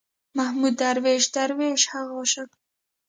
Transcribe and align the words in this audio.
محمود 0.37 0.75
درویش، 0.81 1.25
درویش 1.35 1.81
هغه 1.91 2.11
عاشق 2.17 2.47
دی. 2.53 2.59